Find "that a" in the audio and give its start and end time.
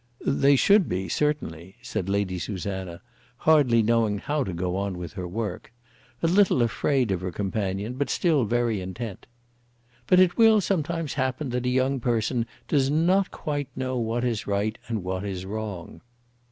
11.49-11.69